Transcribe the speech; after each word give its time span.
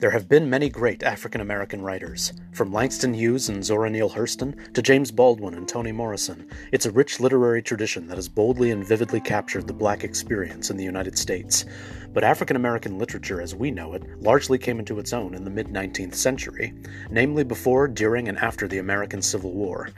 There 0.00 0.12
have 0.12 0.30
been 0.30 0.48
many 0.48 0.70
great 0.70 1.02
African 1.02 1.42
American 1.42 1.82
writers, 1.82 2.32
from 2.52 2.72
Langston 2.72 3.12
Hughes 3.12 3.50
and 3.50 3.62
Zora 3.62 3.90
Neale 3.90 4.08
Hurston 4.08 4.72
to 4.72 4.80
James 4.80 5.10
Baldwin 5.10 5.52
and 5.52 5.68
Toni 5.68 5.92
Morrison. 5.92 6.48
It's 6.72 6.86
a 6.86 6.90
rich 6.90 7.20
literary 7.20 7.60
tradition 7.60 8.06
that 8.06 8.16
has 8.16 8.26
boldly 8.26 8.70
and 8.70 8.82
vividly 8.82 9.20
captured 9.20 9.66
the 9.66 9.74
black 9.74 10.02
experience 10.02 10.70
in 10.70 10.78
the 10.78 10.84
United 10.84 11.18
States. 11.18 11.66
But 12.14 12.24
African 12.24 12.56
American 12.56 12.98
literature 12.98 13.42
as 13.42 13.54
we 13.54 13.70
know 13.70 13.92
it 13.92 14.22
largely 14.22 14.56
came 14.56 14.78
into 14.78 14.98
its 14.98 15.12
own 15.12 15.34
in 15.34 15.44
the 15.44 15.50
mid 15.50 15.66
19th 15.66 16.14
century, 16.14 16.72
namely 17.10 17.44
before, 17.44 17.86
during, 17.86 18.26
and 18.26 18.38
after 18.38 18.66
the 18.66 18.78
American 18.78 19.20
Civil 19.20 19.52
War. 19.52 19.90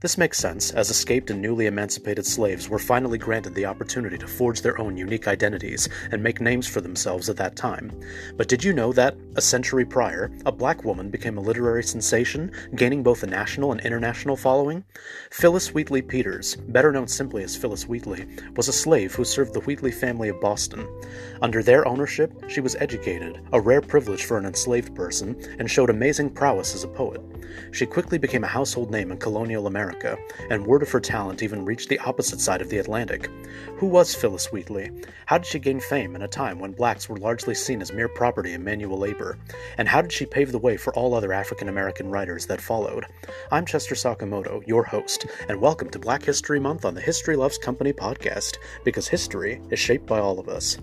This 0.00 0.16
makes 0.16 0.38
sense, 0.38 0.70
as 0.70 0.90
escaped 0.90 1.28
and 1.28 1.42
newly 1.42 1.66
emancipated 1.66 2.24
slaves 2.24 2.68
were 2.68 2.78
finally 2.78 3.18
granted 3.18 3.52
the 3.56 3.66
opportunity 3.66 4.16
to 4.18 4.28
forge 4.28 4.62
their 4.62 4.80
own 4.80 4.96
unique 4.96 5.26
identities 5.26 5.88
and 6.12 6.22
make 6.22 6.40
names 6.40 6.68
for 6.68 6.80
themselves 6.80 7.28
at 7.28 7.36
that 7.38 7.56
time. 7.56 7.90
But 8.36 8.46
did 8.46 8.62
you 8.62 8.72
know 8.72 8.92
that, 8.92 9.16
a 9.34 9.40
century 9.40 9.84
prior, 9.84 10.30
a 10.46 10.52
black 10.52 10.84
woman 10.84 11.10
became 11.10 11.36
a 11.36 11.40
literary 11.40 11.82
sensation, 11.82 12.52
gaining 12.76 13.02
both 13.02 13.24
a 13.24 13.26
national 13.26 13.72
and 13.72 13.80
international 13.80 14.36
following? 14.36 14.84
Phillis 15.32 15.74
Wheatley 15.74 16.02
Peters, 16.02 16.54
better 16.54 16.92
known 16.92 17.08
simply 17.08 17.42
as 17.42 17.56
Phillis 17.56 17.88
Wheatley, 17.88 18.24
was 18.54 18.68
a 18.68 18.72
slave 18.72 19.16
who 19.16 19.24
served 19.24 19.52
the 19.52 19.62
Wheatley 19.62 19.90
family 19.90 20.28
of 20.28 20.40
Boston. 20.40 20.86
Under 21.42 21.60
their 21.60 21.88
ownership, 21.88 22.44
she 22.46 22.60
was 22.60 22.76
educated, 22.76 23.40
a 23.52 23.60
rare 23.60 23.82
privilege 23.82 24.26
for 24.26 24.38
an 24.38 24.46
enslaved 24.46 24.94
person, 24.94 25.34
and 25.58 25.68
showed 25.68 25.90
amazing 25.90 26.30
prowess 26.30 26.72
as 26.76 26.84
a 26.84 26.88
poet. 26.88 27.20
She 27.72 27.86
quickly 27.86 28.18
became 28.18 28.44
a 28.44 28.48
household 28.48 28.90
name 28.90 29.10
in 29.10 29.18
colonial 29.18 29.66
America, 29.66 29.87
and 30.50 30.66
word 30.66 30.82
of 30.82 30.90
her 30.90 31.00
talent 31.00 31.42
even 31.42 31.64
reached 31.64 31.88
the 31.88 31.98
opposite 32.00 32.40
side 32.40 32.60
of 32.60 32.68
the 32.68 32.78
Atlantic. 32.78 33.30
Who 33.76 33.86
was 33.86 34.14
Phillis 34.14 34.52
Wheatley? 34.52 34.90
How 35.26 35.38
did 35.38 35.46
she 35.46 35.58
gain 35.58 35.80
fame 35.80 36.16
in 36.16 36.22
a 36.22 36.28
time 36.28 36.58
when 36.58 36.72
blacks 36.72 37.08
were 37.08 37.16
largely 37.16 37.54
seen 37.54 37.80
as 37.80 37.92
mere 37.92 38.08
property 38.08 38.52
and 38.52 38.64
manual 38.64 38.98
labor? 38.98 39.38
And 39.76 39.88
how 39.88 40.02
did 40.02 40.12
she 40.12 40.26
pave 40.26 40.52
the 40.52 40.58
way 40.58 40.76
for 40.76 40.94
all 40.94 41.14
other 41.14 41.32
African 41.32 41.68
American 41.68 42.10
writers 42.10 42.46
that 42.46 42.60
followed? 42.60 43.06
I'm 43.50 43.66
Chester 43.66 43.94
Sakamoto, 43.94 44.66
your 44.66 44.84
host, 44.84 45.26
and 45.48 45.60
welcome 45.60 45.90
to 45.90 45.98
Black 45.98 46.22
History 46.22 46.60
Month 46.60 46.84
on 46.84 46.94
the 46.94 47.00
History 47.00 47.36
Loves 47.36 47.58
Company 47.58 47.92
podcast, 47.92 48.58
because 48.84 49.08
history 49.08 49.60
is 49.70 49.78
shaped 49.78 50.06
by 50.06 50.18
all 50.18 50.38
of 50.38 50.48
us. 50.48 50.78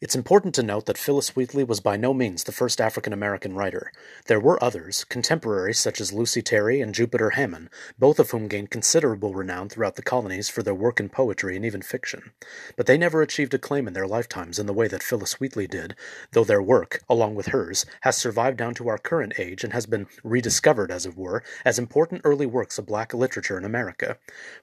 It's 0.00 0.16
important 0.16 0.54
to 0.54 0.62
note 0.62 0.86
that 0.86 0.96
Phillis 0.96 1.36
Wheatley 1.36 1.62
was 1.62 1.80
by 1.80 1.98
no 1.98 2.14
means 2.14 2.44
the 2.44 2.52
first 2.52 2.80
African 2.80 3.12
American 3.12 3.54
writer. 3.54 3.92
There 4.28 4.40
were 4.40 4.62
others, 4.64 5.04
contemporaries 5.04 5.78
such 5.78 6.00
as 6.00 6.10
Lucy 6.10 6.40
Terry 6.40 6.80
and 6.80 6.94
Jupiter 6.94 7.30
Hammon, 7.30 7.68
both 7.98 8.18
of 8.18 8.30
whom 8.30 8.48
gained 8.48 8.70
considerable 8.70 9.34
renown 9.34 9.68
throughout 9.68 9.96
the 9.96 10.02
colonies 10.02 10.48
for 10.48 10.62
their 10.62 10.74
work 10.74 11.00
in 11.00 11.10
poetry 11.10 11.54
and 11.54 11.66
even 11.66 11.82
fiction. 11.82 12.32
But 12.76 12.86
they 12.86 12.96
never 12.96 13.20
achieved 13.20 13.52
acclaim 13.52 13.86
in 13.86 13.92
their 13.92 14.06
lifetimes 14.06 14.58
in 14.58 14.64
the 14.64 14.72
way 14.72 14.88
that 14.88 15.02
Phillis 15.02 15.38
Wheatley 15.38 15.66
did, 15.66 15.94
though 16.32 16.44
their 16.44 16.62
work, 16.62 17.02
along 17.06 17.34
with 17.34 17.48
hers, 17.48 17.84
has 18.00 18.16
survived 18.16 18.56
down 18.56 18.72
to 18.76 18.88
our 18.88 18.96
current 18.96 19.34
age 19.38 19.64
and 19.64 19.74
has 19.74 19.84
been 19.84 20.06
rediscovered, 20.24 20.90
as 20.90 21.04
it 21.04 21.14
were, 21.14 21.42
as 21.62 21.78
important 21.78 22.22
early 22.24 22.46
works 22.46 22.78
of 22.78 22.86
black 22.86 23.12
literature 23.12 23.58
in 23.58 23.66
America. 23.66 24.16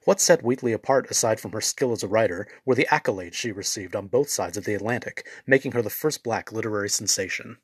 What 0.04 0.20
set 0.20 0.42
Wheatley 0.42 0.72
apart, 0.72 1.08
aside 1.12 1.38
from 1.38 1.52
her 1.52 1.60
skill 1.60 1.92
as 1.92 2.02
a 2.02 2.08
writer, 2.08 2.48
were 2.64 2.74
the 2.74 2.88
accolades 2.90 3.34
she 3.34 3.52
received 3.52 3.94
on 3.94 4.08
both 4.08 4.30
sides 4.30 4.56
of 4.56 4.64
the 4.64 4.74
Atlantic 4.74 5.26
making 5.46 5.72
her 5.72 5.82
the 5.82 5.90
first 5.90 6.22
black 6.22 6.52
literary 6.52 6.88
sensation. 6.88 7.58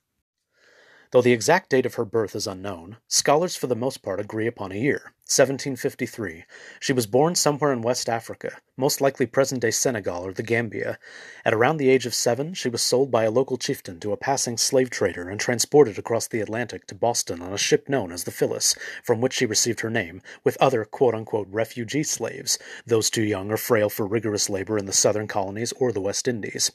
Though 1.10 1.22
the 1.22 1.32
exact 1.32 1.70
date 1.70 1.86
of 1.86 1.94
her 1.94 2.04
birth 2.04 2.34
is 2.34 2.46
unknown, 2.46 2.96
scholars 3.06 3.54
for 3.54 3.68
the 3.68 3.76
most 3.76 4.02
part 4.02 4.18
agree 4.18 4.46
upon 4.46 4.72
a 4.72 4.76
year, 4.76 5.14
1753. 5.26 6.44
She 6.80 6.92
was 6.92 7.06
born 7.06 7.34
somewhere 7.34 7.72
in 7.72 7.80
West 7.80 8.10
Africa, 8.10 8.58
most 8.76 9.00
likely 9.00 9.24
present 9.24 9.62
day 9.62 9.70
Senegal 9.70 10.22
or 10.26 10.34
the 10.34 10.42
Gambia. 10.42 10.98
At 11.46 11.54
around 11.54 11.78
the 11.78 11.88
age 11.88 12.04
of 12.04 12.14
seven, 12.14 12.52
she 12.52 12.68
was 12.68 12.82
sold 12.82 13.10
by 13.10 13.24
a 13.24 13.30
local 13.30 13.56
chieftain 13.56 13.98
to 14.00 14.12
a 14.12 14.18
passing 14.18 14.58
slave 14.58 14.90
trader 14.90 15.30
and 15.30 15.40
transported 15.40 15.98
across 15.98 16.28
the 16.28 16.40
Atlantic 16.40 16.86
to 16.88 16.94
Boston 16.94 17.40
on 17.40 17.54
a 17.54 17.58
ship 17.58 17.88
known 17.88 18.12
as 18.12 18.24
the 18.24 18.30
Phillis, 18.30 18.76
from 19.02 19.22
which 19.22 19.32
she 19.32 19.46
received 19.46 19.80
her 19.80 19.88
name, 19.88 20.20
with 20.44 20.58
other 20.60 20.84
quote 20.84 21.14
unquote 21.14 21.48
refugee 21.50 22.02
slaves, 22.02 22.58
those 22.86 23.08
too 23.08 23.22
young 23.22 23.50
or 23.50 23.56
frail 23.56 23.88
for 23.88 24.06
rigorous 24.06 24.50
labor 24.50 24.76
in 24.76 24.84
the 24.84 24.92
southern 24.92 25.26
colonies 25.26 25.72
or 25.78 25.90
the 25.90 26.02
West 26.02 26.28
Indies. 26.28 26.70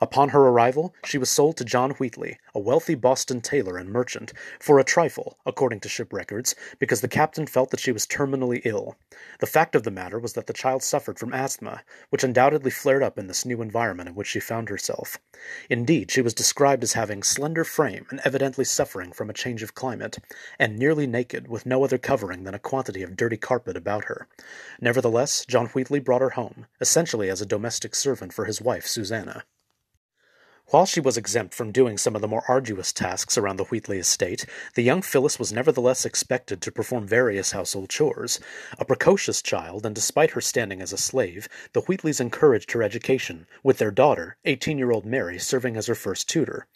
Upon 0.00 0.30
her 0.30 0.48
arrival, 0.48 0.94
she 1.04 1.18
was 1.18 1.30
sold 1.30 1.56
to 1.58 1.64
John 1.64 1.90
Wheatley, 1.92 2.38
a 2.54 2.58
wealthy 2.58 2.94
Boston 2.94 3.40
tailor 3.40 3.76
and 3.76 3.90
merchant, 3.90 4.32
for 4.58 4.78
a 4.78 4.84
trifle, 4.84 5.38
according 5.46 5.80
to 5.80 5.88
ship 5.88 6.12
records, 6.12 6.56
because 6.78 7.02
the 7.02 7.08
captain 7.08 7.46
felt 7.46 7.70
that 7.70 7.78
she 7.82 7.92
was 7.92 8.06
terminally 8.06 8.62
ill. 8.64 8.96
The 9.40 9.46
fact 9.46 9.74
of 9.74 9.82
the 9.82 9.90
matter 9.90 10.18
was 10.18 10.34
that 10.34 10.46
the 10.46 10.52
child 10.52 10.82
suffered 10.82 11.18
from 11.18 11.34
asthma, 11.34 11.82
which 12.10 12.22
undoubtedly 12.22 12.70
flared 12.70 13.02
up 13.02 13.18
in 13.18 13.26
this 13.26 13.44
new 13.44 13.60
environment 13.60 14.08
in 14.08 14.14
which 14.14 14.28
she 14.28 14.40
found 14.40 14.68
herself. 14.68 15.18
Indeed, 15.68 16.10
she 16.10 16.22
was 16.22 16.32
described 16.32 16.82
as 16.84 16.92
having 16.92 17.22
slender 17.22 17.64
frame 17.64 18.06
and 18.10 18.20
evidently 18.24 18.64
suffering 18.64 19.12
from 19.12 19.28
a 19.28 19.34
change 19.34 19.62
of 19.62 19.74
climate, 19.74 20.18
and 20.58 20.78
nearly 20.78 21.06
naked, 21.06 21.48
with 21.48 21.66
no 21.66 21.82
other 21.82 21.98
covering 21.98 22.44
than 22.44 22.54
a 22.54 22.58
quantity 22.58 23.02
of 23.02 23.16
dirty 23.16 23.36
carpet 23.36 23.76
about 23.76 24.04
her. 24.04 24.28
Nevertheless, 24.80 25.44
John 25.44 25.66
Wheatley 25.66 26.00
brought 26.00 26.22
her 26.22 26.30
home, 26.30 26.66
essentially 26.80 27.28
as 27.28 27.40
a 27.40 27.46
domestic 27.46 27.94
servant 27.94 28.32
for 28.32 28.44
his 28.44 28.60
wife 28.62 28.86
Susanna. 28.86 29.44
While 30.68 30.86
she 30.86 31.00
was 31.00 31.18
exempt 31.18 31.52
from 31.52 31.70
doing 31.70 31.98
some 31.98 32.14
of 32.14 32.22
the 32.22 32.28
more 32.28 32.44
arduous 32.48 32.92
tasks 32.94 33.36
around 33.36 33.58
the 33.58 33.64
Wheatley 33.64 33.98
estate, 33.98 34.46
the 34.74 34.82
young 34.82 35.02
Phillis 35.02 35.38
was 35.38 35.52
nevertheless 35.52 36.06
expected 36.06 36.62
to 36.62 36.72
perform 36.72 37.06
various 37.06 37.52
household 37.52 37.90
chores. 37.90 38.40
A 38.78 38.84
precocious 38.86 39.42
child, 39.42 39.84
and 39.84 39.94
despite 39.94 40.30
her 40.30 40.40
standing 40.40 40.80
as 40.80 40.92
a 40.92 40.96
slave, 40.96 41.46
the 41.74 41.82
Wheatleys 41.82 42.20
encouraged 42.20 42.72
her 42.72 42.82
education, 42.82 43.46
with 43.62 43.76
their 43.78 43.90
daughter, 43.90 44.38
18 44.46 44.78
year 44.78 44.92
old 44.92 45.04
Mary, 45.04 45.38
serving 45.38 45.76
as 45.76 45.88
her 45.88 45.94
first 45.94 46.26
tutor. 46.28 46.66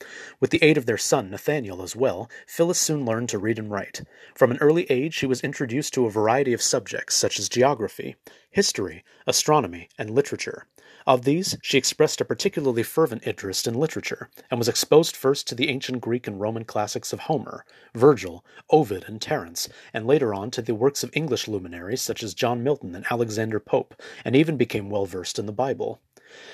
With 0.40 0.50
the 0.50 0.62
aid 0.62 0.76
of 0.76 0.84
their 0.84 0.98
son, 0.98 1.30
Nathaniel, 1.30 1.80
as 1.80 1.96
well, 1.96 2.28
Phillis 2.46 2.78
soon 2.78 3.06
learned 3.06 3.30
to 3.30 3.38
read 3.38 3.58
and 3.58 3.70
write. 3.70 4.02
From 4.34 4.50
an 4.50 4.58
early 4.58 4.84
age, 4.90 5.14
she 5.14 5.26
was 5.26 5.40
introduced 5.40 5.94
to 5.94 6.04
a 6.04 6.10
variety 6.10 6.52
of 6.52 6.60
subjects, 6.60 7.14
such 7.14 7.38
as 7.38 7.48
geography, 7.48 8.16
history, 8.56 9.04
astronomy, 9.26 9.86
and 9.98 10.08
literature. 10.08 10.66
Of 11.06 11.26
these, 11.26 11.58
she 11.60 11.76
expressed 11.76 12.22
a 12.22 12.24
particularly 12.24 12.82
fervent 12.82 13.26
interest 13.26 13.66
in 13.66 13.74
literature, 13.74 14.30
and 14.50 14.56
was 14.58 14.66
exposed 14.66 15.14
first 15.14 15.46
to 15.48 15.54
the 15.54 15.68
ancient 15.68 16.00
Greek 16.00 16.26
and 16.26 16.40
Roman 16.40 16.64
classics 16.64 17.12
of 17.12 17.20
Homer, 17.20 17.66
Virgil, 17.94 18.46
Ovid, 18.70 19.04
and 19.06 19.20
Terence, 19.20 19.68
and 19.92 20.06
later 20.06 20.32
on 20.32 20.50
to 20.52 20.62
the 20.62 20.74
works 20.74 21.04
of 21.04 21.10
English 21.12 21.46
luminaries 21.46 22.00
such 22.00 22.22
as 22.22 22.32
John 22.32 22.62
Milton 22.62 22.94
and 22.94 23.04
Alexander 23.10 23.60
Pope, 23.60 23.94
and 24.24 24.34
even 24.34 24.56
became 24.56 24.88
well 24.88 25.04
versed 25.04 25.38
in 25.38 25.44
the 25.44 25.52
Bible. 25.52 26.00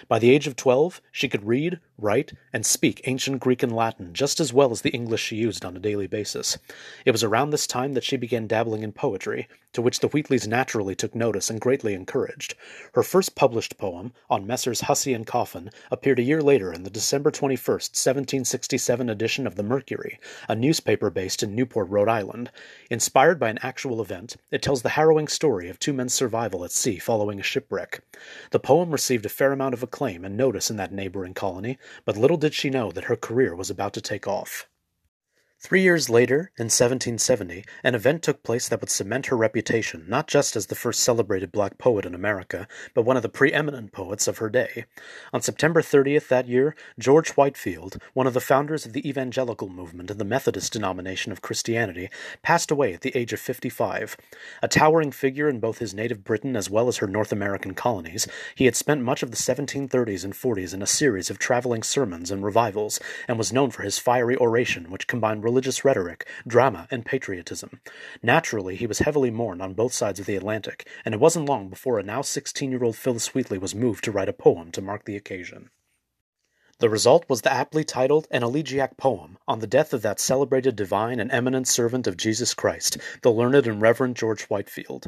By 0.09 0.19
the 0.19 0.31
age 0.31 0.47
of 0.47 0.57
twelve, 0.57 1.01
she 1.11 1.29
could 1.29 1.47
read, 1.47 1.81
write, 1.99 2.33
and 2.53 2.67
speak 2.67 3.01
ancient 3.05 3.41
Greek 3.41 3.63
and 3.63 3.75
Latin 3.75 4.13
just 4.13 4.41
as 4.41 4.53
well 4.53 4.73
as 4.73 4.83
the 4.83 4.91
English 4.91 5.23
she 5.23 5.37
used 5.37 5.65
on 5.65 5.77
a 5.77 5.81
daily 5.81 6.07
basis. 6.07 6.59
It 7.05 7.13
was 7.13 7.25
around 7.25 7.51
this 7.51 7.67
time 7.67 7.93
that 7.95 8.05
she 8.05 8.17
began 8.17 8.47
dabbling 8.47 8.83
in 8.83 8.93
poetry, 8.93 9.49
to 9.73 9.81
which 9.81 10.01
the 10.01 10.09
Wheatleys 10.09 10.47
naturally 10.47 10.95
took 10.95 11.15
notice 11.15 11.49
and 11.49 11.61
greatly 11.61 11.95
encouraged. 11.95 12.55
Her 12.95 13.03
first 13.03 13.35
published 13.35 13.79
poem, 13.79 14.13
on 14.29 14.47
Messrs. 14.47 14.83
Hussey 14.83 15.15
and 15.15 15.27
Coffin, 15.27 15.71
appeared 15.91 16.19
a 16.19 16.23
year 16.23 16.43
later 16.43 16.73
in 16.73 16.83
the 16.83 16.91
December 16.91 17.31
21, 17.31 17.57
1767 17.57 19.09
edition 19.09 19.47
of 19.47 19.55
the 19.55 19.63
Mercury, 19.63 20.19
a 20.49 20.55
newspaper 20.55 21.09
based 21.09 21.43
in 21.43 21.55
Newport, 21.55 21.89
Rhode 21.89 22.09
Island. 22.09 22.51
Inspired 22.91 23.39
by 23.39 23.49
an 23.49 23.59
actual 23.63 24.03
event, 24.03 24.37
it 24.51 24.61
tells 24.61 24.83
the 24.83 24.91
harrowing 24.91 25.29
story 25.29 25.69
of 25.69 25.79
two 25.79 25.93
men's 25.93 26.13
survival 26.13 26.65
at 26.65 26.73
sea 26.73 26.99
following 26.99 27.41
a 27.41 27.43
shipwreck. 27.43 28.03
The 28.51 28.59
poem 28.59 28.91
received 28.91 29.25
a 29.25 29.31
fair 29.31 29.53
amount 29.53 29.62
of 29.71 29.83
acclaim 29.83 30.25
and 30.25 30.37
notice 30.37 30.71
in 30.71 30.77
that 30.79 30.93
neighboring 30.93 31.35
colony, 31.35 31.79
but 32.05 32.17
little 32.17 32.37
did 32.37 32.55
she 32.55 32.69
know 32.69 32.91
that 32.91 33.05
her 33.05 33.17
career 33.17 33.55
was 33.55 33.71
about 33.71 33.93
to 33.93 34.01
take 34.01 34.27
off. 34.27 34.69
Three 35.63 35.83
years 35.83 36.11
later, 36.11 36.51
in 36.59 36.65
1770, 36.65 37.65
an 37.85 37.95
event 37.95 38.25
took 38.25 38.43
place 38.43 38.69
that 38.69 38.81
would 38.81 38.91
cement 38.91 39.27
her 39.27 39.37
reputation 39.37 40.05
not 40.09 40.27
just 40.27 40.57
as 40.57 40.67
the 40.67 40.75
first 40.75 40.99
celebrated 40.99 41.53
black 41.53 41.79
poet 41.79 42.05
in 42.05 42.17
America, 42.17 42.67
but 42.95 43.05
one 43.05 43.17
of 43.17 43.23
the 43.23 43.29
preeminent 43.29 43.93
poets 43.93 44.27
of 44.27 44.39
her 44.39 44.51
day. 44.51 44.87
On 45.33 45.41
September 45.41 45.81
30th 45.81 46.27
that 46.27 46.49
year, 46.49 46.75
George 46.99 47.31
Whitefield, 47.31 48.03
one 48.13 48.27
of 48.27 48.35
the 48.35 48.41
founders 48.41 48.85
of 48.85 48.93
the 48.93 49.09
evangelical 49.09 49.69
movement 49.69 50.11
and 50.11 50.19
the 50.19 50.25
Methodist 50.25 50.73
denomination 50.73 51.31
of 51.31 51.43
Christianity, 51.43 52.11
passed 52.43 52.73
away 52.73 52.93
at 52.93 53.03
the 53.03 53.17
age 53.17 53.33
of 53.33 53.39
55. 53.39 54.17
A 54.63 54.69
towering 54.69 55.13
figure 55.13 55.49
in 55.49 55.61
both 55.61 55.79
his 55.79 55.95
native 55.95 56.25
Britain 56.25 56.57
as 56.57 56.71
well 56.71 56.89
as 56.89 56.97
her 56.97 57.07
North 57.07 57.31
American 57.31 57.73
colonies, 57.73 58.27
he 58.57 58.65
had 58.65 58.75
spent 58.75 59.01
much 59.01 59.23
of 59.23 59.31
the 59.31 59.37
1730s 59.37 60.25
and 60.25 60.35
40s 60.35 60.75
in 60.75 60.83
a 60.83 60.89
series 60.89 61.31
of 61.31 61.39
traveling 61.39 61.85
sermons 61.85 62.33
and 62.33 62.43
revivals, 62.43 62.99
and 63.29 63.39
was 63.39 63.53
known 63.53 63.71
for 63.71 63.85
his 63.85 64.01
fiery 64.01 64.37
oration 64.39 64.91
which 64.91 65.07
combined 65.07 65.45
religious 65.53 65.85
rhetoric, 65.85 66.27
drama, 66.49 66.89
and 66.91 67.05
patriotism. 67.05 67.79
Naturally, 68.23 68.75
he 68.75 68.87
was 68.87 69.01
heavily 69.01 69.31
mourned 69.31 69.61
on 69.61 69.75
both 69.75 69.93
sides 69.93 70.19
of 70.19 70.25
the 70.25 70.35
Atlantic, 70.35 70.89
and 71.05 71.13
it 71.13 71.21
wasn't 71.21 71.47
long 71.47 71.69
before 71.69 71.99
a 71.99 72.03
now 72.03 72.23
16 72.23 72.71
year 72.71 72.83
old 72.83 72.97
Phillis 72.97 73.35
Wheatley 73.35 73.59
was 73.59 73.75
moved 73.75 74.03
to 74.05 74.13
write 74.13 74.31
a 74.31 74.33
poem 74.33 74.73
to 74.73 74.81
mark 74.81 75.05
the 75.05 75.15
occasion. 75.15 75.69
The 76.83 76.91
result 76.91 77.25
was 77.29 77.43
the 77.43 77.53
aptly 77.53 77.85
titled 77.85 78.27
An 78.33 78.43
Elegiac 78.43 78.97
Poem 78.97 79.39
on 79.47 79.61
the 79.61 79.69
death 79.69 79.93
of 79.93 80.03
that 80.03 80.19
celebrated 80.19 80.75
divine 80.75 81.21
and 81.21 81.31
eminent 81.31 81.69
servant 81.69 82.09
of 82.09 82.17
Jesus 82.17 82.55
Christ, 82.55 82.99
the 83.23 83.31
learned 83.31 83.69
and 83.69 83.81
reverend 83.81 84.17
George 84.17 84.43
Whitefield. 84.47 85.07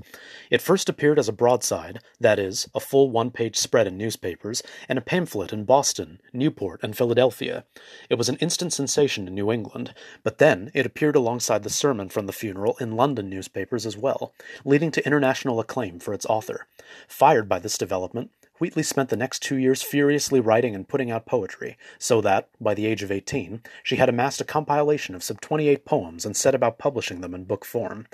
It 0.53 0.63
first 0.63 0.89
appeared 0.89 1.19
as 1.19 1.29
a 1.29 1.33
broadside, 1.33 1.99
that 2.21 2.39
is, 2.39 2.69
a 2.77 2.79
full 2.79 3.11
one 3.11 3.33
page 3.33 3.57
spread 3.57 3.89
in 3.89 3.99
newspapers, 3.99 4.63
and 4.89 5.01
a 5.01 5.03
pamphlet 5.03 5.53
in 5.53 5.65
Boston, 5.65 6.21
Newport, 6.33 6.79
and 6.85 6.97
Philadelphia. 6.97 7.65
It 8.09 8.19
was 8.19 8.29
an 8.29 8.37
instant 8.37 8.73
sensation 8.73 9.27
in 9.27 9.35
New 9.35 9.51
England, 9.51 9.95
but 10.23 10.39
then 10.39 10.71
it 10.75 10.87
appeared 10.87 11.17
alongside 11.17 11.65
the 11.65 11.71
sermon 11.71 12.09
from 12.09 12.27
the 12.27 12.33
funeral 12.33 12.77
in 12.79 12.95
London 12.95 13.29
newspapers 13.29 13.85
as 13.85 13.97
well, 13.97 14.33
leading 14.65 14.93
to 14.93 15.05
international 15.05 15.59
acclaim 15.59 15.99
for 15.99 16.15
its 16.15 16.27
author. 16.27 16.69
Fired 17.09 17.49
by 17.49 17.59
this 17.59 17.77
development, 17.77 18.31
Wheatley 18.65 18.83
spent 18.83 19.11
the 19.11 19.17
next 19.19 19.43
two 19.43 19.59
years 19.59 19.83
furiously 19.83 20.41
writing 20.41 20.75
and 20.75 20.89
putting 20.89 21.11
out 21.11 21.27
poetry, 21.27 21.77
so 21.99 22.23
that, 22.23 22.49
by 22.59 22.73
the 22.73 22.87
age 22.87 23.03
of 23.03 23.13
eighteen, 23.13 23.61
she 23.83 23.97
had 23.97 24.09
amassed 24.09 24.41
a 24.41 24.45
compilation 24.45 25.15
of 25.15 25.23
some 25.23 25.37
twenty 25.37 25.69
eight 25.69 25.85
poems 25.85 26.25
and 26.25 26.35
set 26.35 26.55
about 26.55 26.79
publishing 26.79 27.21
them 27.21 27.35
in 27.35 27.45
book 27.45 27.67
form. 27.67 28.07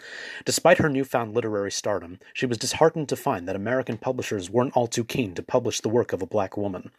Despite 0.45 0.79
her 0.79 0.89
newfound 0.89 1.35
literary 1.37 1.71
stardom, 1.71 2.19
she 2.35 2.47
was 2.47 2.59
disheartened 2.59 3.09
to 3.11 3.15
find 3.15 3.47
that 3.47 3.55
American 3.55 3.97
publishers 3.97 4.51
weren't 4.51 4.77
all 4.77 4.89
too 4.89 5.05
keen 5.05 5.37
to 5.37 5.43
publish 5.45 5.81
the 5.81 5.89
work 5.89 6.13
of 6.13 6.21
a 6.21 6.27
black 6.27 6.57
woman. 6.57 6.91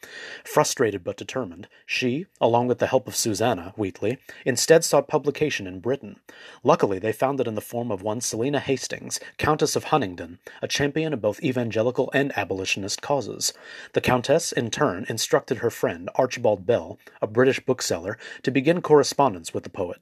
Frustrated 0.46 1.04
but 1.04 1.18
determined, 1.18 1.68
she, 1.86 2.28
along 2.40 2.68
with 2.68 2.80
the 2.80 2.88
help 2.88 3.06
of 3.06 3.18
Susanna 3.18 3.74
Wheatley, 3.76 4.18
instead 4.46 4.86
sought 4.86 5.10
publication 5.10 5.68
in 5.68 5.82
Britain. 5.82 6.22
Luckily, 6.64 7.00
they 7.00 7.12
found 7.12 7.42
it 7.42 7.48
in 7.48 7.56
the 7.56 7.60
form 7.60 7.92
of 7.92 8.02
one 8.02 8.22
Selina 8.22 8.62
Hastings, 8.62 9.20
Countess 9.38 9.76
of 9.76 9.84
Huntingdon, 9.86 10.40
a 10.62 10.70
champion 10.70 11.12
of 11.12 11.22
both 11.22 11.44
evangelical 11.44 12.10
and 12.14 12.32
abolitionist 12.38 13.02
causes 13.02 13.41
causes. 13.42 13.54
The 13.94 14.02
Countess, 14.02 14.52
in 14.52 14.70
turn, 14.70 15.06
instructed 15.10 15.58
her 15.60 15.70
friend, 15.70 16.10
Archibald 16.16 16.66
Bell, 16.66 17.00
a 17.22 17.28
British 17.28 17.60
bookseller, 17.60 18.18
to 18.44 18.52
begin 18.52 18.82
correspondence 18.82 19.54
with 19.54 19.64
the 19.64 19.70
poet. 19.70 20.02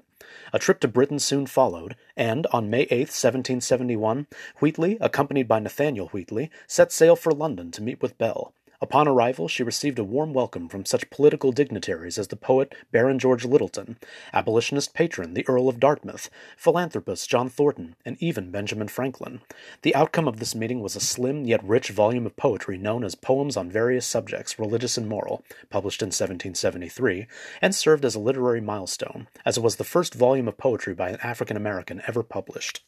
A 0.53 0.59
trip 0.59 0.79
to 0.81 0.87
Britain 0.87 1.19
soon 1.19 1.45
followed, 1.47 1.95
and 2.17 2.45
on 2.51 2.69
May 2.69 2.81
8, 2.83 3.09
1771, 3.09 4.27
Wheatley, 4.59 4.97
accompanied 4.99 5.47
by 5.47 5.59
Nathaniel 5.59 6.09
Wheatley, 6.09 6.51
set 6.67 6.91
sail 6.91 7.15
for 7.15 7.31
London 7.31 7.71
to 7.71 7.81
meet 7.81 8.01
with 8.01 8.17
Bell. 8.17 8.53
Upon 8.81 9.09
arrival, 9.09 9.49
she 9.49 9.61
received 9.61 9.99
a 9.99 10.05
warm 10.05 10.33
welcome 10.33 10.69
from 10.69 10.85
such 10.85 11.09
political 11.09 11.51
dignitaries 11.51 12.17
as 12.17 12.29
the 12.29 12.37
poet 12.37 12.73
Baron 12.93 13.19
George 13.19 13.43
Lyttelton, 13.43 13.97
abolitionist 14.31 14.93
patron 14.93 15.33
the 15.33 15.45
Earl 15.49 15.67
of 15.67 15.81
Dartmouth, 15.81 16.29
philanthropist 16.55 17.29
John 17.29 17.49
Thornton, 17.49 17.97
and 18.05 18.15
even 18.21 18.51
Benjamin 18.51 18.87
Franklin. 18.87 19.41
The 19.81 19.93
outcome 19.95 20.29
of 20.29 20.39
this 20.39 20.55
meeting 20.55 20.79
was 20.79 20.95
a 20.95 21.01
slim 21.01 21.43
yet 21.43 21.61
rich 21.61 21.89
volume 21.89 22.25
of 22.25 22.37
poetry 22.37 22.77
known 22.77 23.03
as 23.03 23.15
Poems 23.15 23.57
on 23.57 23.69
Various 23.69 24.05
Subjects, 24.05 24.57
Religious 24.57 24.97
and 24.97 25.09
Moral, 25.09 25.43
published 25.69 26.01
in 26.01 26.07
1773, 26.07 27.27
and 27.61 27.75
served 27.75 28.05
as 28.05 28.15
a 28.15 28.19
literary 28.19 28.61
milestone, 28.61 29.27
as 29.45 29.57
it 29.57 29.63
was 29.63 29.75
the 29.75 29.83
first 29.83 30.13
volume 30.13 30.47
of 30.47 30.57
poetry 30.57 30.93
by 30.93 31.09
an 31.09 31.19
African 31.21 31.57
American 31.57 32.01
ever 32.07 32.23
published. 32.23 32.81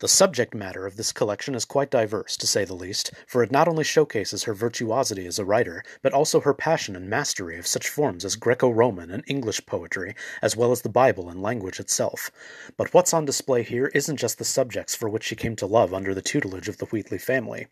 The 0.00 0.06
subject 0.06 0.54
matter 0.54 0.86
of 0.86 0.94
this 0.94 1.10
collection 1.10 1.56
is 1.56 1.64
quite 1.64 1.90
diverse, 1.90 2.36
to 2.36 2.46
say 2.46 2.64
the 2.64 2.72
least, 2.72 3.10
for 3.26 3.42
it 3.42 3.50
not 3.50 3.66
only 3.66 3.82
showcases 3.82 4.44
her 4.44 4.54
virtuosity 4.54 5.26
as 5.26 5.40
a 5.40 5.44
writer, 5.44 5.82
but 6.02 6.12
also 6.12 6.38
her 6.38 6.54
passion 6.54 6.94
and 6.94 7.10
mastery 7.10 7.58
of 7.58 7.66
such 7.66 7.88
forms 7.88 8.24
as 8.24 8.36
Greco 8.36 8.70
Roman 8.70 9.10
and 9.10 9.24
English 9.26 9.66
poetry, 9.66 10.14
as 10.40 10.56
well 10.56 10.70
as 10.70 10.82
the 10.82 10.88
Bible 10.88 11.28
and 11.28 11.42
language 11.42 11.80
itself. 11.80 12.30
But 12.76 12.94
what's 12.94 13.12
on 13.12 13.24
display 13.24 13.64
here 13.64 13.90
isn't 13.92 14.18
just 14.18 14.38
the 14.38 14.44
subjects 14.44 14.94
for 14.94 15.08
which 15.08 15.24
she 15.24 15.34
came 15.34 15.56
to 15.56 15.66
love 15.66 15.92
under 15.92 16.14
the 16.14 16.22
tutelage 16.22 16.68
of 16.68 16.78
the 16.78 16.86
Wheatley 16.86 17.18
family. 17.18 17.66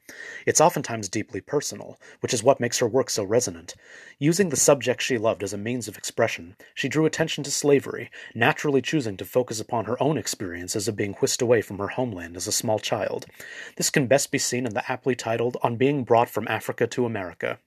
It's 0.47 0.61
oftentimes 0.61 1.09
deeply 1.09 1.41
personal, 1.41 1.97
which 2.23 2.35
is 2.35 2.43
what 2.43 2.59
makes 2.59 2.81
her 2.81 2.89
work 2.89 3.09
so 3.09 3.23
resonant. 3.23 3.77
Using 4.19 4.49
the 4.49 4.57
subjects 4.57 5.05
she 5.05 5.17
loved 5.17 5.45
as 5.45 5.53
a 5.53 5.59
means 5.59 5.87
of 5.87 5.97
expression, 5.97 6.57
she 6.75 6.89
drew 6.89 7.07
attention 7.07 7.45
to 7.45 7.53
slavery, 7.53 8.11
naturally 8.35 8.83
choosing 8.83 9.17
to 9.19 9.25
focus 9.25 9.61
upon 9.61 9.85
her 9.85 10.03
own 10.03 10.19
experiences 10.19 10.89
of 10.89 10.97
being 10.97 11.13
whisked 11.15 11.41
away 11.41 11.63
from 11.63 11.79
her 11.79 11.87
homeland 11.87 12.16
homeland 12.17 12.37
as 12.37 12.47
a 12.47 12.53
small 12.53 12.79
child. 12.79 13.27
This 13.77 13.91
can 13.91 14.07
best 14.07 14.31
be 14.31 14.39
seen 14.39 14.65
in 14.65 14.73
the 14.73 14.91
aptly 14.91 15.15
titled 15.15 15.59
On 15.63 15.77
Being 15.77 16.03
Brought 16.03 16.31
from 16.31 16.49
Africa 16.49 16.87
to 16.87 17.05
America. 17.05 17.59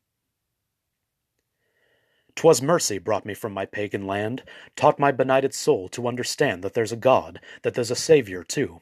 'Twas 2.33 2.59
mercy 2.59 2.97
brought 2.97 3.27
me 3.27 3.35
from 3.35 3.53
my 3.53 3.67
pagan 3.67 4.07
land, 4.07 4.41
taught 4.75 4.97
my 4.97 5.11
benighted 5.11 5.53
soul 5.53 5.87
to 5.89 6.07
understand 6.07 6.63
that 6.63 6.73
there's 6.73 6.91
a 6.91 6.95
God, 6.95 7.39
that 7.61 7.75
there's 7.75 7.91
a 7.91 7.95
Saviour, 7.95 8.43
too. 8.43 8.81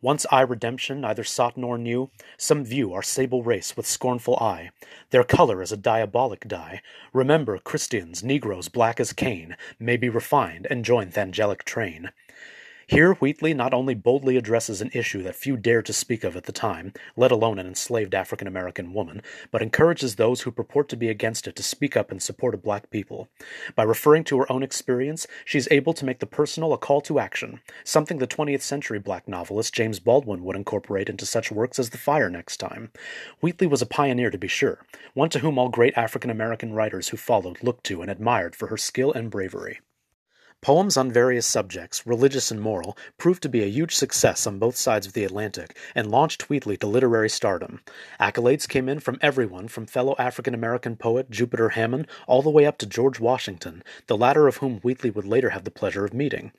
Once 0.00 0.24
I 0.30 0.42
redemption 0.42 1.00
neither 1.00 1.24
sought 1.24 1.56
nor 1.56 1.78
knew, 1.78 2.10
some 2.36 2.64
view 2.64 2.92
our 2.92 3.02
sable 3.02 3.42
race 3.42 3.76
with 3.76 3.86
scornful 3.86 4.36
eye. 4.36 4.70
Their 5.10 5.24
color 5.24 5.60
is 5.62 5.72
a 5.72 5.76
diabolic 5.76 6.46
dye. 6.46 6.80
Remember, 7.12 7.58
Christians, 7.58 8.22
Negroes 8.22 8.68
black 8.68 9.00
as 9.00 9.12
Cain, 9.12 9.56
may 9.80 9.96
be 9.96 10.08
refined 10.08 10.68
and 10.70 10.84
join 10.84 11.10
th' 11.10 11.18
angelic 11.18 11.64
train. 11.64 12.12
Here 12.90 13.12
Wheatley 13.12 13.52
not 13.52 13.74
only 13.74 13.94
boldly 13.94 14.38
addresses 14.38 14.80
an 14.80 14.88
issue 14.94 15.22
that 15.22 15.36
few 15.36 15.58
dared 15.58 15.84
to 15.86 15.92
speak 15.92 16.24
of 16.24 16.36
at 16.36 16.44
the 16.44 16.52
time, 16.52 16.94
let 17.18 17.30
alone 17.30 17.58
an 17.58 17.66
enslaved 17.66 18.14
African 18.14 18.48
American 18.48 18.94
woman, 18.94 19.20
but 19.50 19.60
encourages 19.60 20.16
those 20.16 20.40
who 20.40 20.50
purport 20.50 20.88
to 20.88 20.96
be 20.96 21.10
against 21.10 21.46
it 21.46 21.54
to 21.56 21.62
speak 21.62 21.98
up 21.98 22.10
in 22.10 22.18
support 22.18 22.54
of 22.54 22.62
black 22.62 22.88
people. 22.88 23.28
By 23.76 23.82
referring 23.82 24.24
to 24.24 24.38
her 24.38 24.50
own 24.50 24.62
experience, 24.62 25.26
she 25.44 25.58
is 25.58 25.68
able 25.70 25.92
to 25.92 26.06
make 26.06 26.20
the 26.20 26.24
personal 26.24 26.72
a 26.72 26.78
call 26.78 27.02
to 27.02 27.18
action, 27.18 27.60
something 27.84 28.16
the 28.16 28.26
20th 28.26 28.62
century 28.62 28.98
black 28.98 29.28
novelist 29.28 29.74
James 29.74 30.00
Baldwin 30.00 30.42
would 30.44 30.56
incorporate 30.56 31.10
into 31.10 31.26
such 31.26 31.52
works 31.52 31.78
as 31.78 31.90
The 31.90 31.98
Fire 31.98 32.30
Next 32.30 32.56
Time. 32.56 32.90
Wheatley 33.42 33.66
was 33.66 33.82
a 33.82 33.86
pioneer 33.86 34.30
to 34.30 34.38
be 34.38 34.48
sure, 34.48 34.80
one 35.12 35.28
to 35.28 35.40
whom 35.40 35.58
all 35.58 35.68
great 35.68 35.92
African 35.98 36.30
American 36.30 36.72
writers 36.72 37.10
who 37.10 37.18
followed 37.18 37.62
looked 37.62 37.84
to 37.84 38.00
and 38.00 38.10
admired 38.10 38.56
for 38.56 38.68
her 38.68 38.78
skill 38.78 39.12
and 39.12 39.30
bravery. 39.30 39.80
Poems 40.60 40.96
on 40.96 41.12
various 41.12 41.46
subjects, 41.46 42.04
religious 42.04 42.50
and 42.50 42.60
moral, 42.60 42.98
proved 43.16 43.42
to 43.42 43.48
be 43.48 43.62
a 43.62 43.70
huge 43.70 43.94
success 43.94 44.44
on 44.44 44.58
both 44.58 44.76
sides 44.76 45.06
of 45.06 45.12
the 45.12 45.22
Atlantic 45.22 45.78
and 45.94 46.10
launched 46.10 46.50
Wheatley 46.50 46.76
to 46.78 46.86
literary 46.88 47.30
stardom. 47.30 47.80
Accolades 48.20 48.68
came 48.68 48.88
in 48.88 48.98
from 48.98 49.18
everyone 49.22 49.68
from 49.68 49.86
fellow 49.86 50.16
African 50.18 50.54
American 50.54 50.96
poet 50.96 51.30
Jupiter 51.30 51.70
Hammond 51.70 52.08
all 52.26 52.42
the 52.42 52.50
way 52.50 52.66
up 52.66 52.76
to 52.78 52.86
George 52.86 53.20
Washington, 53.20 53.84
the 54.08 54.16
latter 54.16 54.48
of 54.48 54.56
whom 54.56 54.80
Wheatley 54.80 55.10
would 55.10 55.24
later 55.24 55.50
have 55.50 55.62
the 55.62 55.70
pleasure 55.70 56.04
of 56.04 56.12
meeting. 56.12 56.50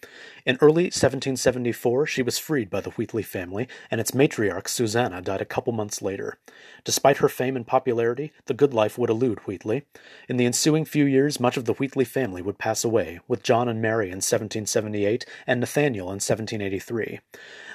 In 0.46 0.58
early 0.62 0.86
1774, 0.86 2.08
she 2.08 2.22
was 2.22 2.40
freed 2.40 2.70
by 2.70 2.80
the 2.80 2.92
Wheatley 2.92 3.22
family, 3.22 3.68
and 3.92 4.00
its 4.00 4.12
matriarch, 4.12 4.70
Susanna, 4.70 5.22
died 5.22 5.42
a 5.42 5.46
couple 5.46 5.74
months 5.74 6.02
later. 6.02 6.38
Despite 6.86 7.18
her 7.18 7.30
fame 7.30 7.58
and 7.58 7.68
popularity, 7.68 8.32
the 8.46 8.54
good 8.54 8.74
life 8.74 8.98
would 8.98 9.10
elude 9.10 9.40
Wheatley. 9.40 9.84
In 10.30 10.38
the 10.38 10.46
ensuing 10.46 10.86
few 10.86 11.04
years, 11.04 11.40
much 11.40 11.58
of 11.58 11.66
the 11.66 11.74
Wheatley 11.74 12.06
family 12.06 12.42
would 12.42 12.58
pass 12.58 12.86
away, 12.86 13.20
with 13.28 13.44
John 13.44 13.68
and 13.68 13.82
Mary 13.82 13.89
Mary 13.90 14.10
in 14.10 14.18
1778 14.18 15.26
and 15.48 15.60
Nathaniel 15.60 16.10
in 16.10 16.22
1783. 16.22 17.22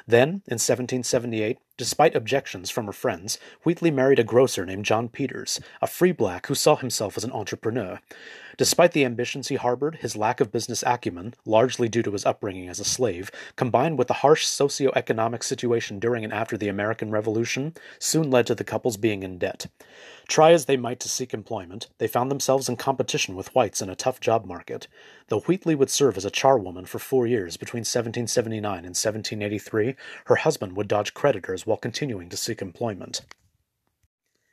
Then, 0.07 0.43
in 0.47 0.61
1778, 0.61 1.59
despite 1.77 2.15
objections 2.15 2.71
from 2.71 2.87
her 2.87 2.93
friends, 2.93 3.39
Wheatley 3.65 3.91
married 3.91 4.19
a 4.19 4.25
grocer 4.25 4.67
named 4.67 4.85
John 4.85 5.09
Peters, 5.09 5.61
a 5.81 5.87
free 5.87 6.13
black 6.13 6.47
who 6.47 6.55
saw 6.55 6.77
himself 6.77 7.17
as 7.17 7.25
an 7.25 7.33
entrepreneur. 7.33 8.01
Despite 8.57 8.93
the 8.93 9.05
ambitions 9.05 9.49
he 9.49 9.57
harbored, 9.57 9.97
his 9.97 10.15
lack 10.15 10.41
of 10.41 10.53
business 10.53 10.85
acumen, 10.87 11.35
largely 11.45 11.89
due 11.89 12.03
to 12.03 12.13
his 12.13 12.25
upbringing 12.25 12.69
as 12.69 12.79
a 12.79 12.85
slave, 12.85 13.31
combined 13.57 13.99
with 13.99 14.07
the 14.07 14.15
harsh 14.15 14.47
socio-economic 14.47 15.43
situation 15.43 15.99
during 15.99 16.23
and 16.23 16.33
after 16.33 16.57
the 16.57 16.69
American 16.69 17.11
Revolution, 17.11 17.75
soon 17.99 18.31
led 18.31 18.47
to 18.47 18.55
the 18.55 18.63
couple's 18.63 18.97
being 18.97 19.23
in 19.25 19.39
debt. 19.39 19.67
Try 20.29 20.53
as 20.53 20.65
they 20.65 20.77
might 20.77 21.01
to 21.01 21.09
seek 21.09 21.35
employment, 21.35 21.89
they 21.99 22.07
found 22.07 22.31
themselves 22.31 22.69
in 22.69 22.77
competition 22.77 23.35
with 23.35 23.55
whites 23.55 23.83
in 23.83 23.91
a 23.91 23.97
tough 23.97 24.21
job 24.21 24.47
market. 24.47 24.87
Though 25.29 25.41
Wheatley 25.41 25.75
would 25.75 25.91
serve 25.91 26.17
as 26.17 26.25
a 26.25 26.31
charwoman 26.31 26.87
for 26.87 26.99
four 26.99 27.27
years 27.27 27.57
between 27.57 27.81
1779 27.81 28.63
and 28.79 28.97
1783, 28.97 29.94
her 30.27 30.37
husband 30.37 30.77
would 30.77 30.89
dodge 30.89 31.15
creditors 31.15 31.67
while 31.67 31.77
continuing 31.77 32.29
to 32.29 32.37
seek 32.37 32.61
employment. 32.61 33.23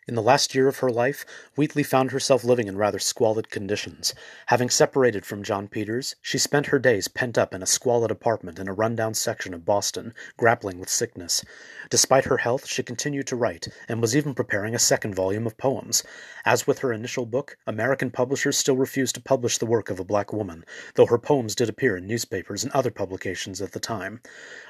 In 0.07 0.15
the 0.15 0.21
last 0.23 0.55
year 0.55 0.67
of 0.67 0.79
her 0.79 0.89
life, 0.89 1.27
Wheatley 1.55 1.83
found 1.83 2.11
herself 2.11 2.43
living 2.43 2.67
in 2.67 2.75
rather 2.75 2.97
squalid 2.97 3.51
conditions. 3.51 4.15
Having 4.47 4.71
separated 4.71 5.27
from 5.27 5.43
John 5.43 5.67
Peters, 5.67 6.15
she 6.23 6.39
spent 6.39 6.65
her 6.67 6.79
days 6.79 7.07
pent 7.07 7.37
up 7.37 7.53
in 7.53 7.61
a 7.61 7.67
squalid 7.67 8.09
apartment 8.09 8.57
in 8.57 8.67
a 8.67 8.73
rundown 8.73 9.13
section 9.13 9.53
of 9.53 9.63
Boston, 9.63 10.15
grappling 10.37 10.79
with 10.79 10.89
sickness. 10.89 11.45
Despite 11.91 12.25
her 12.25 12.37
health, 12.37 12.65
she 12.65 12.81
continued 12.81 13.27
to 13.27 13.35
write, 13.35 13.67
and 13.87 14.01
was 14.01 14.15
even 14.15 14.33
preparing 14.33 14.73
a 14.73 14.79
second 14.79 15.13
volume 15.13 15.45
of 15.45 15.57
poems. 15.57 16.03
As 16.45 16.65
with 16.65 16.79
her 16.79 16.91
initial 16.91 17.27
book, 17.27 17.55
American 17.67 18.09
publishers 18.09 18.57
still 18.57 18.77
refused 18.77 19.13
to 19.15 19.21
publish 19.21 19.59
the 19.59 19.67
work 19.67 19.91
of 19.91 19.99
a 19.99 20.03
black 20.03 20.33
woman, 20.33 20.65
though 20.95 21.05
her 21.05 21.19
poems 21.19 21.53
did 21.53 21.69
appear 21.69 21.95
in 21.95 22.07
newspapers 22.07 22.63
and 22.63 22.73
other 22.73 22.91
publications 22.91 23.61
at 23.61 23.73
the 23.73 23.79
time. 23.79 24.19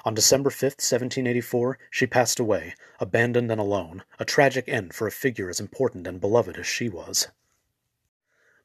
On 0.03 0.13
December 0.13 0.49
5, 0.49 0.61
1784, 0.71 1.79
she 1.89 2.05
passed 2.05 2.37
away, 2.37 2.75
abandoned 2.99 3.49
and 3.49 3.61
alone, 3.61 4.03
a 4.19 4.25
tragic 4.25 4.67
end 4.67 4.93
for 4.93 5.07
a 5.07 5.11
figure 5.11 5.30
as 5.49 5.59
important 5.59 6.07
and 6.07 6.19
beloved 6.19 6.57
as 6.57 6.67
she 6.67 6.89
was. 6.89 7.27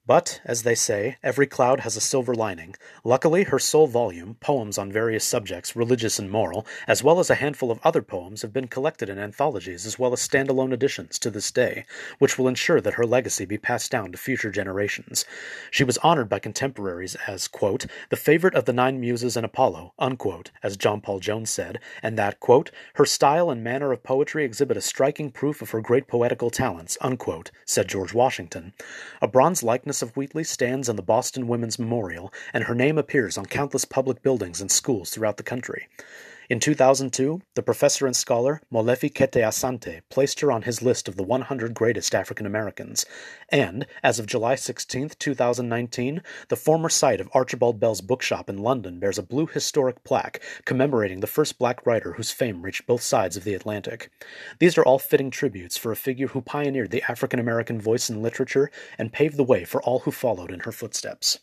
But, 0.07 0.41
as 0.45 0.63
they 0.63 0.77
say, 0.77 1.17
every 1.21 1.49
cloud 1.49 1.81
has 1.81 1.97
a 1.97 2.01
silver 2.01 2.33
lining. 2.33 2.77
Luckily, 3.03 3.43
her 3.43 3.59
sole 3.59 3.89
volume, 3.89 4.37
poems 4.39 4.79
on 4.79 4.93
various 4.93 5.25
subjects, 5.25 5.75
religious 5.75 6.21
and 6.21 6.31
moral, 6.31 6.65
as 6.87 7.03
well 7.03 7.19
as 7.19 7.29
a 7.29 7.35
handful 7.35 7.73
of 7.73 7.81
other 7.83 8.03
poems, 8.03 8.43
have 8.43 8.53
been 8.53 8.69
collected 8.69 9.09
in 9.09 9.19
anthologies 9.19 9.85
as 9.85 9.99
well 9.99 10.13
as 10.13 10.21
standalone 10.21 10.73
editions 10.73 11.19
to 11.19 11.29
this 11.29 11.51
day, 11.51 11.85
which 12.21 12.39
will 12.39 12.47
ensure 12.47 12.81
that 12.81 12.95
her 12.95 13.05
legacy 13.05 13.45
be 13.45 13.59
passed 13.59 13.91
down 13.91 14.13
to 14.13 14.19
future 14.19 14.53
generations. 14.53 15.25
She 15.73 15.83
was 15.83 15.99
honored 15.99 16.29
by 16.29 16.39
contemporaries 16.39 17.17
as, 17.27 17.49
quote, 17.49 17.87
the 18.09 18.17
favorite 18.17 18.55
of 18.55 18.65
the 18.65 18.73
nine 18.73 19.01
muses 19.01 19.37
and 19.37 19.45
Apollo, 19.45 19.93
unquote, 19.99 20.53
as 20.63 20.77
John 20.77 21.01
Paul 21.01 21.19
Jones 21.19 21.51
said, 21.51 21.81
and 22.01 22.17
that, 22.17 22.39
quote, 22.39 22.71
her 22.95 23.07
style 23.07 23.51
and 23.51 23.65
manner 23.65 23.91
of 23.91 24.05
poetry 24.05 24.45
exhibit 24.45 24.77
a 24.77 24.81
striking 24.81 25.33
proof 25.33 25.63
of 25.63 25.71
her 25.71 25.81
great 25.81 26.07
poetical 26.07 26.51
talents, 26.51 26.97
unquote, 27.01 27.51
said 27.65 27.89
George 27.89 28.15
Washington. 28.15 28.73
A 29.21 29.27
bronze 29.27 29.65
likeness 29.65 29.96
of 30.03 30.17
Wheatley 30.17 30.45
stands 30.45 30.89
on 30.89 30.97
the 30.97 31.03
Boston 31.03 31.49
Women's 31.49 31.79
Memorial, 31.79 32.33
and 32.53 32.65
her 32.65 32.75
name 32.75 32.99
appears 32.99 33.37
on 33.37 33.47
countless 33.47 33.85
public 33.85 34.23
buildings 34.23 34.61
and 34.61 34.71
schools 34.71 35.11
throughout 35.11 35.37
the 35.37 35.43
country. 35.43 35.89
In 36.49 36.61
2002, 36.61 37.43
the 37.57 37.63
professor 37.63 38.07
and 38.07 38.15
scholar 38.15 38.61
Molefi 38.73 39.13
Kete 39.13 39.43
Asante 39.43 40.03
placed 40.09 40.39
her 40.39 40.53
on 40.53 40.63
his 40.63 40.81
list 40.81 41.09
of 41.09 41.17
the 41.17 41.25
100 41.25 41.75
greatest 41.75 42.15
African 42.15 42.47
Americans. 42.47 43.05
And, 43.49 43.85
as 44.05 44.21
of 44.21 44.27
July 44.27 44.55
16, 44.55 45.11
2019, 45.19 46.23
the 46.49 46.55
former 46.55 46.89
site 46.89 47.21
of 47.21 47.29
Archibald 47.33 47.81
Bell's 47.81 48.01
bookshop 48.01 48.49
in 48.49 48.59
London 48.59 49.01
bears 49.01 49.19
a 49.19 49.25
blue 49.25 49.47
historic 49.47 50.05
plaque 50.05 50.41
commemorating 50.65 51.19
the 51.19 51.27
first 51.27 51.59
black 51.59 51.85
writer 51.85 52.13
whose 52.13 52.31
fame 52.31 52.63
reached 52.63 52.87
both 52.87 53.03
sides 53.03 53.37
of 53.37 53.43
the 53.43 53.55
Atlantic. 53.55 54.13
These 54.61 54.79
are 54.79 54.85
all 54.85 55.01
fitting 55.01 55.33
tributes 55.33 55.77
for 55.77 55.91
a 55.91 55.97
figure 55.97 56.29
who 56.29 56.43
pioneered 56.43 56.93
the 56.93 57.03
African 57.11 57.41
American 57.41 57.81
voice 57.81 58.09
in 58.09 58.23
literature 58.23 58.71
and 58.99 59.13
paved 59.13 59.37
the 59.37 59.43
way 59.43 59.65
for 59.65 59.83
all 59.83 60.01
who 60.01 60.13
followed 60.13 60.53
in 60.53 60.61
her 60.61 60.73
footsteps. 60.73 61.41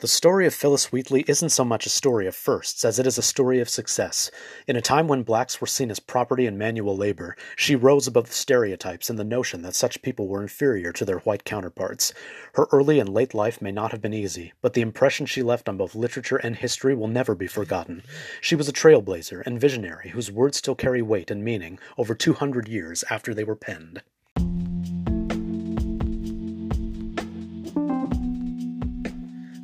The 0.00 0.06
story 0.06 0.46
of 0.46 0.54
Phillis 0.54 0.92
Wheatley 0.92 1.24
isn't 1.26 1.48
so 1.48 1.64
much 1.64 1.84
a 1.84 1.88
story 1.88 2.28
of 2.28 2.36
firsts 2.36 2.84
as 2.84 3.00
it 3.00 3.06
is 3.08 3.18
a 3.18 3.20
story 3.22 3.58
of 3.58 3.68
success. 3.68 4.30
In 4.68 4.76
a 4.76 4.80
time 4.80 5.08
when 5.08 5.24
blacks 5.24 5.60
were 5.60 5.66
seen 5.66 5.90
as 5.90 5.98
property 5.98 6.46
and 6.46 6.56
manual 6.56 6.96
labor, 6.96 7.34
she 7.56 7.74
rose 7.74 8.06
above 8.06 8.28
the 8.28 8.32
stereotypes 8.32 9.10
and 9.10 9.18
the 9.18 9.24
notion 9.24 9.62
that 9.62 9.74
such 9.74 10.00
people 10.00 10.28
were 10.28 10.40
inferior 10.40 10.92
to 10.92 11.04
their 11.04 11.18
white 11.18 11.42
counterparts. 11.42 12.14
Her 12.52 12.68
early 12.70 13.00
and 13.00 13.08
late 13.08 13.34
life 13.34 13.60
may 13.60 13.72
not 13.72 13.90
have 13.90 14.00
been 14.00 14.14
easy, 14.14 14.52
but 14.62 14.74
the 14.74 14.82
impression 14.82 15.26
she 15.26 15.42
left 15.42 15.68
on 15.68 15.76
both 15.76 15.96
literature 15.96 16.36
and 16.36 16.54
history 16.54 16.94
will 16.94 17.08
never 17.08 17.34
be 17.34 17.48
forgotten. 17.48 18.04
She 18.40 18.54
was 18.54 18.68
a 18.68 18.72
trailblazer 18.72 19.42
and 19.44 19.60
visionary 19.60 20.10
whose 20.10 20.30
words 20.30 20.58
still 20.58 20.76
carry 20.76 21.02
weight 21.02 21.28
and 21.28 21.42
meaning 21.42 21.76
over 21.96 22.14
200 22.14 22.68
years 22.68 23.02
after 23.10 23.34
they 23.34 23.42
were 23.42 23.56
penned. 23.56 24.02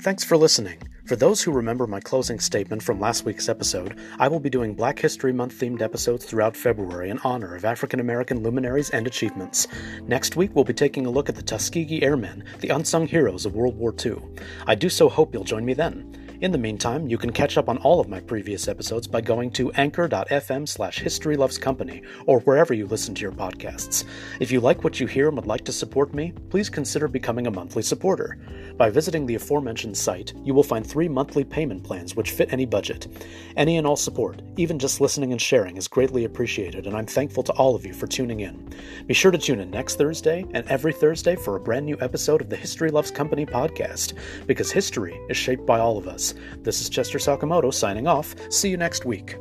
Thanks 0.04 0.22
for 0.22 0.36
listening. 0.36 0.82
For 1.06 1.16
those 1.16 1.40
who 1.40 1.50
remember 1.50 1.86
my 1.86 1.98
closing 1.98 2.38
statement 2.38 2.82
from 2.82 3.00
last 3.00 3.24
week's 3.24 3.48
episode, 3.48 3.98
I 4.18 4.28
will 4.28 4.38
be 4.38 4.50
doing 4.50 4.74
Black 4.74 4.98
History 4.98 5.32
Month 5.32 5.58
themed 5.58 5.80
episodes 5.80 6.26
throughout 6.26 6.58
February 6.58 7.08
in 7.08 7.18
honor 7.20 7.54
of 7.54 7.64
African 7.64 8.00
American 8.00 8.42
luminaries 8.42 8.90
and 8.90 9.06
achievements. 9.06 9.66
Next 10.02 10.36
week, 10.36 10.50
we'll 10.54 10.66
be 10.66 10.74
taking 10.74 11.06
a 11.06 11.10
look 11.10 11.30
at 11.30 11.36
the 11.36 11.42
Tuskegee 11.42 12.02
Airmen, 12.02 12.44
the 12.60 12.68
unsung 12.68 13.06
heroes 13.06 13.46
of 13.46 13.54
World 13.54 13.78
War 13.78 13.94
II. 14.04 14.16
I 14.66 14.74
do 14.74 14.90
so 14.90 15.08
hope 15.08 15.32
you'll 15.32 15.42
join 15.42 15.64
me 15.64 15.72
then. 15.72 16.23
In 16.44 16.52
the 16.52 16.58
meantime, 16.58 17.08
you 17.08 17.16
can 17.16 17.32
catch 17.32 17.56
up 17.56 17.70
on 17.70 17.78
all 17.78 18.00
of 18.00 18.10
my 18.10 18.20
previous 18.20 18.68
episodes 18.68 19.06
by 19.06 19.22
going 19.22 19.50
to 19.52 19.72
anchor.fm 19.72 20.68
slash 20.68 21.00
historylovescompany 21.00 22.04
or 22.26 22.40
wherever 22.40 22.74
you 22.74 22.86
listen 22.86 23.14
to 23.14 23.22
your 23.22 23.32
podcasts. 23.32 24.04
If 24.40 24.52
you 24.52 24.60
like 24.60 24.84
what 24.84 25.00
you 25.00 25.06
hear 25.06 25.28
and 25.28 25.38
would 25.38 25.46
like 25.46 25.64
to 25.64 25.72
support 25.72 26.12
me, 26.12 26.34
please 26.50 26.68
consider 26.68 27.08
becoming 27.08 27.46
a 27.46 27.50
monthly 27.50 27.80
supporter. 27.80 28.38
By 28.76 28.90
visiting 28.90 29.24
the 29.24 29.36
aforementioned 29.36 29.96
site, 29.96 30.34
you 30.44 30.52
will 30.52 30.62
find 30.62 30.86
three 30.86 31.08
monthly 31.08 31.44
payment 31.44 31.82
plans 31.82 32.14
which 32.14 32.32
fit 32.32 32.52
any 32.52 32.66
budget. 32.66 33.08
Any 33.56 33.78
and 33.78 33.86
all 33.86 33.96
support, 33.96 34.42
even 34.58 34.78
just 34.78 35.00
listening 35.00 35.32
and 35.32 35.40
sharing, 35.40 35.78
is 35.78 35.88
greatly 35.88 36.26
appreciated, 36.26 36.86
and 36.86 36.94
I'm 36.94 37.06
thankful 37.06 37.44
to 37.44 37.52
all 37.52 37.74
of 37.74 37.86
you 37.86 37.94
for 37.94 38.06
tuning 38.06 38.40
in. 38.40 38.68
Be 39.06 39.14
sure 39.14 39.30
to 39.30 39.38
tune 39.38 39.60
in 39.60 39.70
next 39.70 39.96
Thursday 39.96 40.44
and 40.52 40.68
every 40.68 40.92
Thursday 40.92 41.36
for 41.36 41.56
a 41.56 41.60
brand 41.60 41.86
new 41.86 41.96
episode 42.02 42.42
of 42.42 42.50
the 42.50 42.56
History 42.56 42.90
Loves 42.90 43.10
Company 43.10 43.46
podcast, 43.46 44.12
because 44.46 44.70
history 44.70 45.18
is 45.30 45.38
shaped 45.38 45.64
by 45.64 45.78
all 45.78 45.96
of 45.96 46.06
us. 46.06 46.33
This 46.62 46.80
is 46.80 46.88
Chester 46.88 47.18
Sakamoto 47.18 47.72
signing 47.72 48.06
off. 48.06 48.34
See 48.50 48.68
you 48.68 48.76
next 48.76 49.04
week. 49.04 49.36